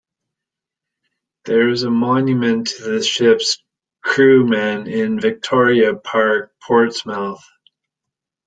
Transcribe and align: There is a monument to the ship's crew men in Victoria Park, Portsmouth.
There 1.45 1.69
is 1.69 1.83
a 1.83 1.91
monument 1.91 2.69
to 2.69 2.83
the 2.89 3.03
ship's 3.03 3.59
crew 4.03 4.47
men 4.47 4.87
in 4.87 5.19
Victoria 5.19 5.93
Park, 5.95 6.55
Portsmouth. 6.59 7.47